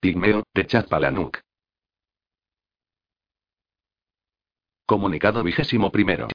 [0.00, 1.40] Pigmeo, de Palanuk.
[4.86, 6.28] Comunicado vigésimo primero.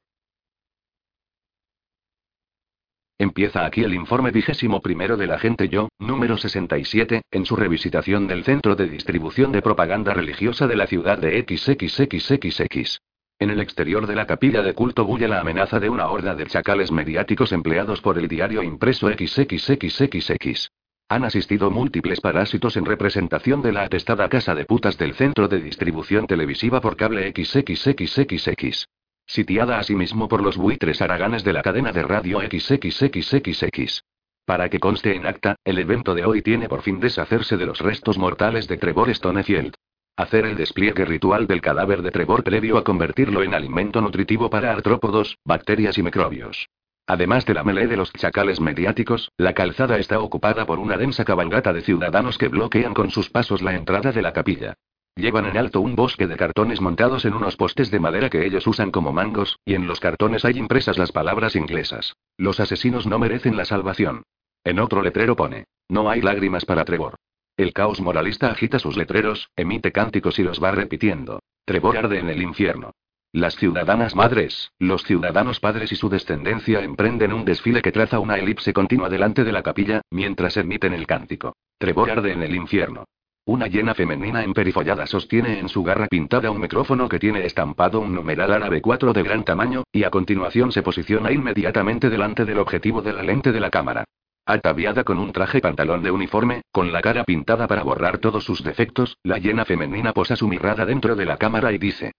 [3.17, 8.43] Empieza aquí el informe vigésimo primero del agente Yo, número 67, en su revisitación del
[8.43, 12.99] centro de distribución de propaganda religiosa de la ciudad de XXXXX.
[13.39, 16.45] En el exterior de la capilla de culto bulle la amenaza de una horda de
[16.45, 20.69] chacales mediáticos empleados por el diario impreso XXXXX.
[21.07, 25.61] Han asistido múltiples parásitos en representación de la atestada casa de putas del centro de
[25.61, 28.87] distribución televisiva por cable XXXXX.
[29.27, 34.03] Sitiada asimismo por los buitres haraganes de la cadena de radio XXXXX.
[34.45, 37.79] Para que conste en acta, el evento de hoy tiene por fin deshacerse de los
[37.79, 39.75] restos mortales de Trevor Stonefield.
[40.17, 44.71] Hacer el despliegue ritual del cadáver de Trevor previo a convertirlo en alimento nutritivo para
[44.71, 46.67] artrópodos, bacterias y microbios.
[47.07, 51.23] Además de la melee de los chacales mediáticos, la calzada está ocupada por una densa
[51.23, 54.75] cabalgata de ciudadanos que bloquean con sus pasos la entrada de la capilla.
[55.15, 58.67] Llevan en alto un bosque de cartones montados en unos postes de madera que ellos
[58.67, 62.15] usan como mangos, y en los cartones hay impresas las palabras inglesas.
[62.37, 64.23] Los asesinos no merecen la salvación.
[64.63, 67.15] En otro letrero pone, no hay lágrimas para Trevor.
[67.55, 71.39] El caos moralista agita sus letreros, emite cánticos y los va repitiendo.
[71.63, 72.91] Trevor arde en el infierno.
[73.35, 78.37] Las ciudadanas madres, los ciudadanos padres y su descendencia emprenden un desfile que traza una
[78.37, 81.53] elipse continua delante de la capilla, mientras emiten el cántico.
[81.77, 83.03] Trevor arde en el infierno.
[83.43, 88.15] Una llena femenina emperifollada sostiene en su garra pintada un micrófono que tiene estampado un
[88.15, 93.01] numeral árabe 4 de gran tamaño, y a continuación se posiciona inmediatamente delante del objetivo
[93.01, 94.05] de la lente de la cámara.
[94.45, 98.63] Ataviada con un traje pantalón de uniforme, con la cara pintada para borrar todos sus
[98.63, 102.13] defectos, la llena femenina posa su mirada dentro de la cámara y dice,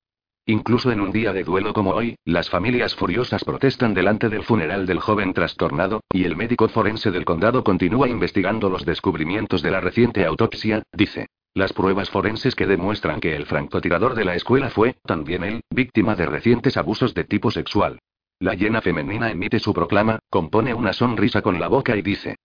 [0.48, 4.86] Incluso en un día de duelo como hoy, las familias furiosas protestan delante del funeral
[4.86, 9.80] del joven trastornado, y el médico forense del condado continúa investigando los descubrimientos de la
[9.80, 11.26] reciente autopsia, dice.
[11.52, 16.14] Las pruebas forenses que demuestran que el francotirador de la escuela fue, también él, víctima
[16.14, 17.98] de recientes abusos de tipo sexual.
[18.38, 22.36] La llena femenina emite su proclama, compone una sonrisa con la boca y dice.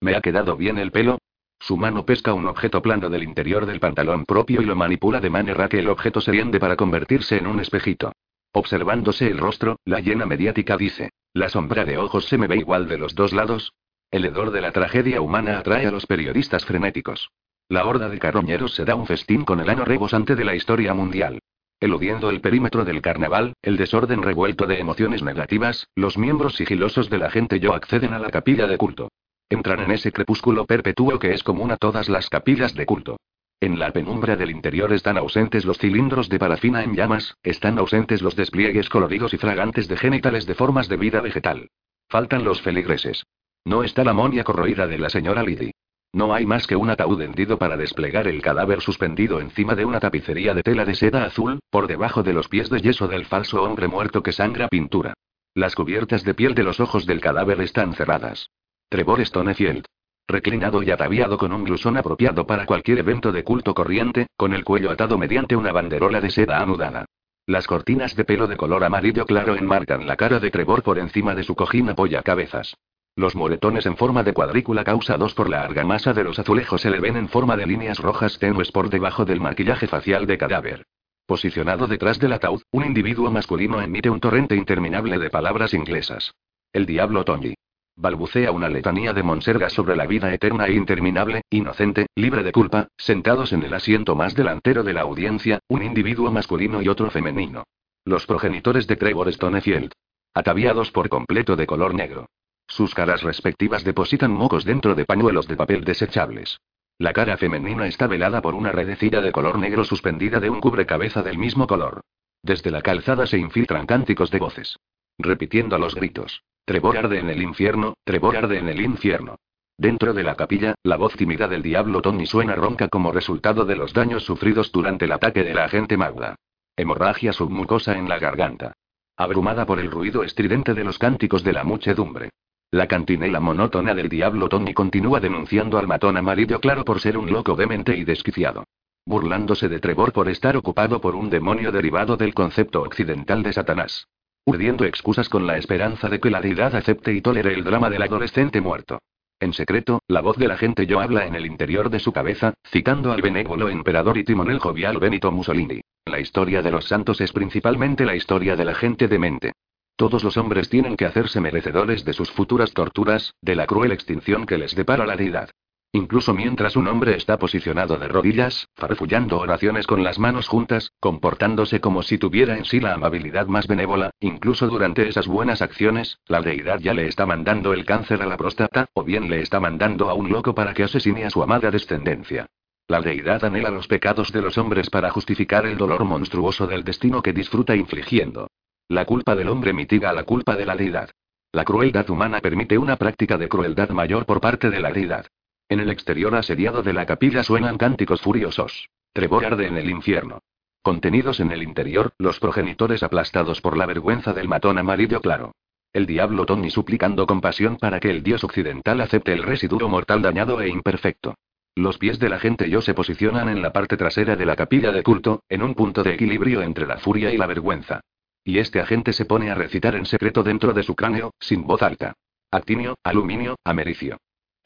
[0.00, 1.18] ¿Me ha quedado bien el pelo?
[1.60, 5.30] Su mano pesca un objeto plano del interior del pantalón propio y lo manipula de
[5.30, 8.12] manera que el objeto se riende para convertirse en un espejito.
[8.52, 12.88] Observándose el rostro, la llena mediática dice, ¿la sombra de ojos se me ve igual
[12.88, 13.72] de los dos lados?
[14.10, 17.30] El hedor de la tragedia humana atrae a los periodistas frenéticos.
[17.68, 20.94] La horda de carroñeros se da un festín con el ano rebosante de la historia
[20.94, 21.40] mundial.
[21.80, 27.18] Eludiendo el perímetro del carnaval, el desorden revuelto de emociones negativas, los miembros sigilosos de
[27.18, 29.10] la gente yo acceden a la capilla de culto.
[29.50, 33.18] Entran en ese crepúsculo perpetuo que es común a todas las capillas de culto.
[33.60, 38.22] En la penumbra del interior están ausentes los cilindros de parafina en llamas, están ausentes
[38.22, 41.70] los despliegues coloridos y fragantes de genitales de formas de vida vegetal.
[42.08, 43.24] Faltan los feligreses.
[43.64, 45.72] No está la monia corroída de la señora Liddy.
[46.12, 50.00] No hay más que un ataúd hendido para desplegar el cadáver suspendido encima de una
[50.00, 53.62] tapicería de tela de seda azul, por debajo de los pies de yeso del falso
[53.62, 55.14] hombre muerto que sangra pintura.
[55.54, 58.50] Las cubiertas de piel de los ojos del cadáver están cerradas.
[58.90, 59.84] Trevor Stonefield.
[60.26, 64.64] Reclinado y ataviado con un blusón apropiado para cualquier evento de culto corriente, con el
[64.64, 67.04] cuello atado mediante una banderola de seda anudada.
[67.44, 71.34] Las cortinas de pelo de color amarillo claro enmarcan la cara de Trevor por encima
[71.34, 72.78] de su cojín apoya cabezas.
[73.14, 77.00] Los moretones en forma de cuadrícula causados por la argamasa de los azulejos se le
[77.00, 80.86] ven en forma de líneas rojas tenues por debajo del maquillaje facial de cadáver.
[81.26, 86.32] Posicionado detrás del ataúd, un individuo masculino emite un torrente interminable de palabras inglesas.
[86.72, 87.54] El diablo Tony.
[88.00, 92.86] Balbucea una letanía de monserga sobre la vida eterna e interminable, inocente, libre de culpa,
[92.96, 97.64] sentados en el asiento más delantero de la audiencia, un individuo masculino y otro femenino.
[98.04, 99.90] Los progenitores de Trevor Stonefield.
[100.32, 102.26] Ataviados por completo de color negro.
[102.68, 106.60] Sus caras respectivas depositan mocos dentro de pañuelos de papel desechables.
[106.98, 111.24] La cara femenina está velada por una redecilla de color negro suspendida de un cubrecabeza
[111.24, 112.02] del mismo color.
[112.44, 114.78] Desde la calzada se infiltran cánticos de voces.
[115.18, 116.44] Repitiendo los gritos.
[116.68, 119.36] Trevor arde en el infierno, Trevor arde en el infierno.
[119.78, 123.74] Dentro de la capilla, la voz tímida del diablo Tony suena ronca como resultado de
[123.74, 126.34] los daños sufridos durante el ataque de la agente Magda.
[126.76, 128.74] Hemorragia submucosa en la garganta.
[129.16, 132.28] Abrumada por el ruido estridente de los cánticos de la muchedumbre.
[132.70, 137.32] La cantinela monótona del diablo Tony continúa denunciando al matón amarillo claro por ser un
[137.32, 138.64] loco demente y desquiciado.
[139.06, 144.06] Burlándose de Trevor por estar ocupado por un demonio derivado del concepto occidental de Satanás.
[144.48, 148.00] Urdiendo excusas con la esperanza de que la deidad acepte y tolere el drama del
[148.00, 148.98] adolescente muerto.
[149.38, 152.54] En secreto, la voz de la gente yo habla en el interior de su cabeza,
[152.66, 155.82] citando al benévolo emperador y timonel jovial Benito Mussolini.
[156.06, 159.52] La historia de los santos es principalmente la historia de la gente demente.
[159.96, 164.46] Todos los hombres tienen que hacerse merecedores de sus futuras torturas, de la cruel extinción
[164.46, 165.50] que les depara la deidad.
[165.92, 171.80] Incluso mientras un hombre está posicionado de rodillas, farfullando oraciones con las manos juntas, comportándose
[171.80, 176.42] como si tuviera en sí la amabilidad más benévola, incluso durante esas buenas acciones, la
[176.42, 180.10] deidad ya le está mandando el cáncer a la próstata, o bien le está mandando
[180.10, 182.48] a un loco para que asesine a su amada descendencia.
[182.86, 187.22] La deidad anhela los pecados de los hombres para justificar el dolor monstruoso del destino
[187.22, 188.48] que disfruta infligiendo.
[188.88, 191.10] La culpa del hombre mitiga la culpa de la deidad.
[191.52, 195.26] La crueldad humana permite una práctica de crueldad mayor por parte de la deidad.
[195.70, 198.88] En el exterior asediado de la capilla suenan cánticos furiosos.
[199.12, 200.40] Trevor arde en el infierno.
[200.80, 205.52] Contenidos en el interior, los progenitores aplastados por la vergüenza del matón amarillo claro.
[205.92, 210.60] El diablo Tony suplicando compasión para que el dios occidental acepte el residuo mortal dañado
[210.62, 211.34] e imperfecto.
[211.74, 214.90] Los pies de la gente yo se posicionan en la parte trasera de la capilla
[214.90, 218.00] de culto, en un punto de equilibrio entre la furia y la vergüenza.
[218.42, 221.82] Y este agente se pone a recitar en secreto dentro de su cráneo, sin voz
[221.82, 222.14] alta.
[222.50, 224.16] Actinio, aluminio, americio.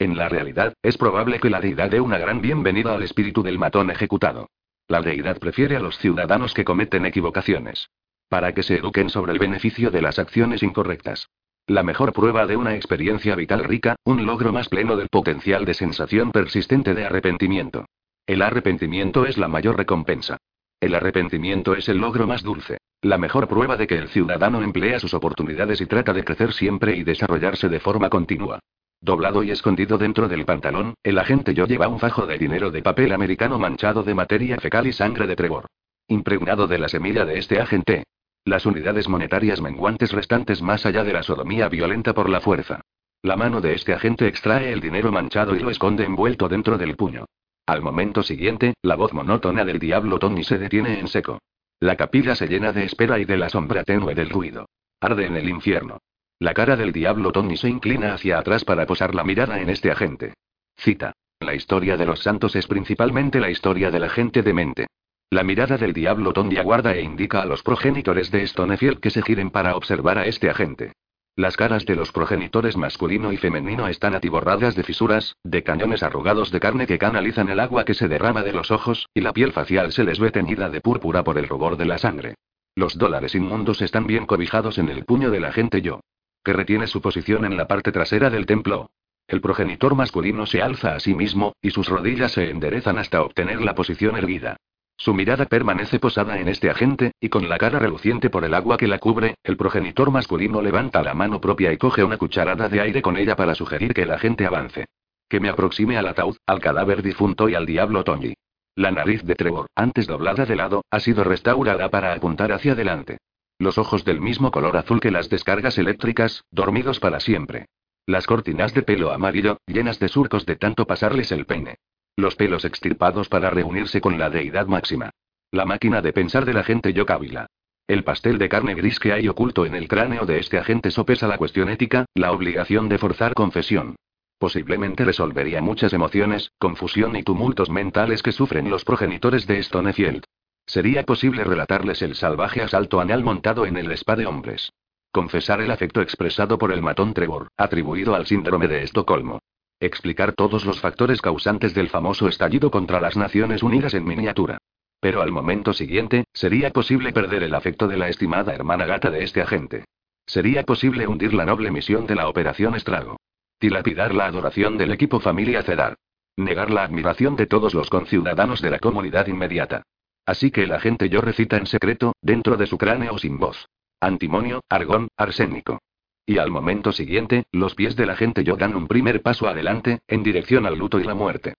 [0.02, 3.56] En la realidad, es probable que la deidad dé una gran bienvenida al espíritu del
[3.56, 4.50] matón ejecutado.
[4.88, 7.88] La deidad prefiere a los ciudadanos que cometen equivocaciones.
[8.28, 11.28] Para que se eduquen sobre el beneficio de las acciones incorrectas.
[11.68, 15.74] La mejor prueba de una experiencia vital rica, un logro más pleno del potencial de
[15.74, 17.86] sensación persistente de arrepentimiento.
[18.26, 20.36] El arrepentimiento es la mayor recompensa.
[20.80, 22.78] El arrepentimiento es el logro más dulce.
[23.02, 26.96] La mejor prueba de que el ciudadano emplea sus oportunidades y trata de crecer siempre
[26.96, 28.58] y desarrollarse de forma continua.
[29.04, 32.82] Doblado y escondido dentro del pantalón, el agente yo lleva un fajo de dinero de
[32.82, 35.66] papel americano manchado de materia fecal y sangre de Trevor.
[36.06, 38.04] Impregnado de la semilla de este agente.
[38.44, 42.80] Las unidades monetarias menguantes restantes más allá de la sodomía violenta por la fuerza.
[43.22, 46.94] La mano de este agente extrae el dinero manchado y lo esconde envuelto dentro del
[46.94, 47.24] puño.
[47.66, 51.40] Al momento siguiente, la voz monótona del diablo Tony se detiene en seco.
[51.80, 54.66] La capilla se llena de espera y de la sombra tenue del ruido.
[55.00, 55.98] Arde en el infierno.
[56.42, 59.92] La cara del diablo Tony se inclina hacia atrás para posar la mirada en este
[59.92, 60.34] agente.
[60.76, 61.12] Cita.
[61.38, 64.88] La historia de los santos es principalmente la historia de la gente demente.
[65.30, 69.22] La mirada del diablo Tony aguarda e indica a los progenitores de Stonefield que se
[69.22, 70.94] giren para observar a este agente.
[71.36, 76.50] Las caras de los progenitores masculino y femenino están atiborradas de fisuras, de cañones arrugados
[76.50, 79.52] de carne que canalizan el agua que se derrama de los ojos, y la piel
[79.52, 82.34] facial se les ve teñida de púrpura por el rubor de la sangre.
[82.74, 86.00] Los dólares inmundos están bien cobijados en el puño del agente yo.
[86.44, 88.90] Que retiene su posición en la parte trasera del templo.
[89.28, 93.62] El progenitor masculino se alza a sí mismo, y sus rodillas se enderezan hasta obtener
[93.62, 94.56] la posición erguida.
[94.96, 98.76] Su mirada permanece posada en este agente, y con la cara reluciente por el agua
[98.76, 102.80] que la cubre, el progenitor masculino levanta la mano propia y coge una cucharada de
[102.80, 104.86] aire con ella para sugerir que el agente avance.
[105.28, 108.34] Que me aproxime al ataúd, al cadáver difunto y al diablo Tony.
[108.74, 113.18] La nariz de Trevor, antes doblada de lado, ha sido restaurada para apuntar hacia adelante.
[113.62, 117.66] Los ojos del mismo color azul que las descargas eléctricas, dormidos para siempre.
[118.06, 121.76] Las cortinas de pelo amarillo, llenas de surcos de tanto pasarles el peine.
[122.16, 125.10] Los pelos extirpados para reunirse con la deidad máxima.
[125.52, 127.46] La máquina de pensar del agente Yokavila.
[127.86, 131.28] El pastel de carne gris que hay oculto en el cráneo de este agente sopesa
[131.28, 133.94] la cuestión ética, la obligación de forzar confesión.
[134.38, 140.24] Posiblemente resolvería muchas emociones, confusión y tumultos mentales que sufren los progenitores de Stonefield.
[140.72, 144.72] Sería posible relatarles el salvaje asalto anal montado en el spa de hombres.
[145.10, 149.40] Confesar el afecto expresado por el matón Trevor, atribuido al síndrome de Estocolmo.
[149.80, 154.56] Explicar todos los factores causantes del famoso estallido contra las Naciones Unidas en miniatura.
[154.98, 159.24] Pero al momento siguiente, sería posible perder el afecto de la estimada hermana gata de
[159.24, 159.84] este agente.
[160.24, 163.18] Sería posible hundir la noble misión de la Operación Estrago.
[163.60, 165.96] Dilapidar la adoración del equipo Familia Cedar.
[166.38, 169.82] Negar la admiración de todos los conciudadanos de la comunidad inmediata.
[170.26, 173.68] Así que el agente yo recita en secreto, dentro de su cráneo sin voz.
[174.00, 175.80] Antimonio, argón, arsénico.
[176.24, 180.00] Y al momento siguiente, los pies de la gente yo dan un primer paso adelante,
[180.06, 181.54] en dirección al luto y la muerte.